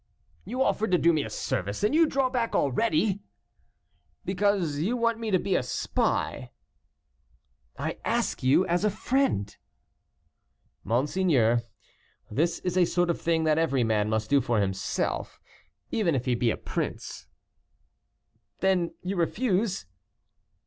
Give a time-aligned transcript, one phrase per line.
[0.45, 3.19] "You offered to do me a service, and you draw back already!"
[4.25, 6.49] "Because you want me to be a spy."
[7.77, 9.55] "I ask you as a friend."
[10.83, 11.65] "Monseigneur,
[12.31, 15.39] this is a sort of thing that every man must do for himself,
[15.91, 17.27] even if he be a prince."
[18.61, 19.85] "Then you refuse?"